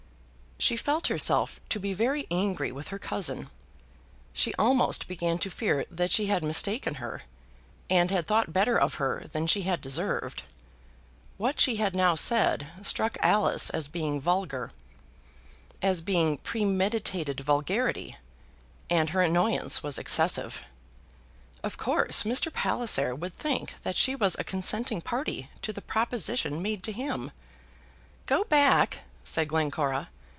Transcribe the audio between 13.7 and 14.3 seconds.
as being